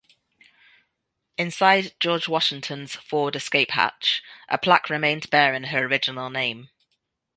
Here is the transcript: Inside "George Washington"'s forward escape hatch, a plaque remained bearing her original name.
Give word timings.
Inside 1.37 1.93
"George 1.99 2.27
Washington"'s 2.27 2.95
forward 2.95 3.35
escape 3.35 3.69
hatch, 3.69 4.23
a 4.49 4.57
plaque 4.57 4.89
remained 4.89 5.29
bearing 5.29 5.65
her 5.65 5.85
original 5.85 6.31
name. 6.31 6.69